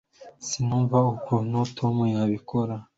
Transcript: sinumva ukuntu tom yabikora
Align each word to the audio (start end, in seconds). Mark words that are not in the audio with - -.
sinumva 0.47 0.97
ukuntu 1.13 1.57
tom 1.77 1.95
yabikora 2.15 2.75